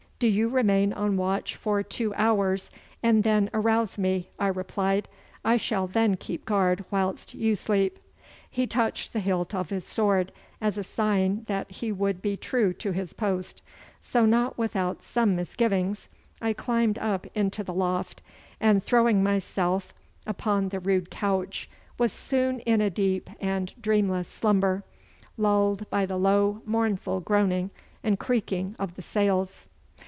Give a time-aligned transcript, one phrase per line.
[0.23, 2.69] 'Do you remain on watch for two hours
[3.01, 5.09] and then arouse me,' I replied.
[5.43, 7.97] 'I shall then keep guard whilst you sleep.'
[8.47, 12.71] He touched the hilt of his sword as a sign that he would be true
[12.73, 13.63] to his post,
[14.03, 16.07] so not without some misgivings
[16.39, 18.21] I climbed up into the loft,
[18.59, 19.91] and throwing myself
[20.27, 24.83] upon the rude couch was soon in a deep and dreamless slumber,
[25.35, 27.71] lulled by the low, mournful groaning
[28.03, 29.67] and creaking of the sails.